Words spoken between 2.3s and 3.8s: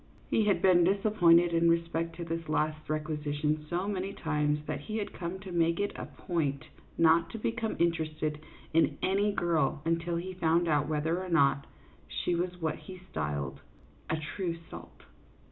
last requisition